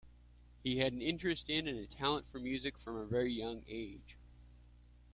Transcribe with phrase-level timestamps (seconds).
[0.63, 4.17] He had an interest in and talent for music from a very young age.